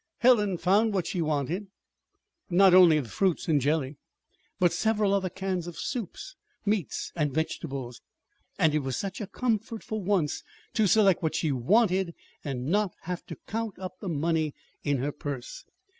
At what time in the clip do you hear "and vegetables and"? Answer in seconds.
7.15-8.73